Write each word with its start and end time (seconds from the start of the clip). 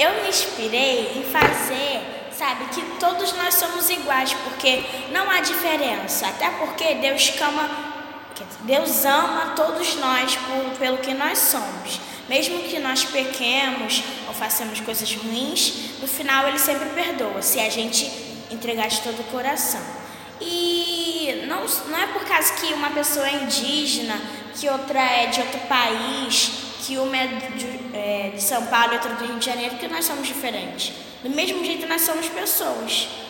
Eu 0.00 0.22
me 0.22 0.30
inspirei 0.30 1.12
em 1.14 1.24
fazer, 1.24 2.00
sabe, 2.32 2.64
que 2.72 2.80
todos 2.98 3.34
nós 3.34 3.56
somos 3.56 3.90
iguais, 3.90 4.32
porque 4.44 4.82
não 5.12 5.30
há 5.30 5.42
diferença. 5.42 6.26
Até 6.26 6.48
porque 6.52 6.94
Deus 6.94 7.30
ama, 7.38 7.68
Deus 8.60 9.04
ama 9.04 9.52
todos 9.54 9.96
nós 9.96 10.36
por, 10.36 10.78
pelo 10.78 10.96
que 10.96 11.12
nós 11.12 11.38
somos. 11.38 12.00
Mesmo 12.30 12.62
que 12.62 12.78
nós 12.78 13.04
pequemos 13.04 14.02
ou 14.26 14.32
façamos 14.32 14.80
coisas 14.80 15.14
ruins, 15.14 16.00
no 16.00 16.08
final 16.08 16.48
Ele 16.48 16.58
sempre 16.58 16.88
perdoa, 16.88 17.42
se 17.42 17.60
a 17.60 17.68
gente 17.68 18.10
entregar 18.50 18.88
de 18.88 19.02
todo 19.02 19.20
o 19.20 19.24
coração. 19.24 19.82
E 20.40 21.44
não, 21.46 21.66
não 21.90 21.98
é 21.98 22.06
por 22.06 22.24
causa 22.24 22.54
que 22.54 22.72
uma 22.72 22.88
pessoa 22.88 23.28
é 23.28 23.34
indígena, 23.34 24.18
que 24.58 24.66
outra 24.66 24.98
é 24.98 25.26
de 25.26 25.42
outro 25.42 25.60
país, 25.68 26.59
que 26.80 26.96
uma 26.96 27.16
é 27.16 27.26
de, 27.26 27.96
é, 27.96 28.30
de 28.34 28.42
São 28.42 28.66
Paulo 28.66 28.92
e 28.92 28.96
outra 28.96 29.14
do 29.14 29.24
Rio 29.24 29.38
de 29.38 29.44
Janeiro, 29.44 29.76
que 29.76 29.86
nós 29.86 30.04
somos 30.04 30.26
diferentes. 30.26 30.92
Do 31.22 31.28
mesmo 31.30 31.62
jeito, 31.64 31.86
nós 31.86 32.00
somos 32.02 32.28
pessoas. 32.28 33.08